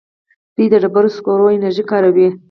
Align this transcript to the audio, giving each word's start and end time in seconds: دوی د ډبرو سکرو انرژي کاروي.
دوی 0.55 0.67
د 0.71 0.75
ډبرو 0.83 1.09
سکرو 1.15 1.47
انرژي 1.57 1.83
کاروي. 1.91 2.27